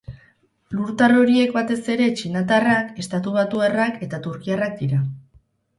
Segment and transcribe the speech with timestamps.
[0.77, 5.09] Lurtar horiek batez ere txinatarrak, estatubatuarrak eta turkiarrak dira.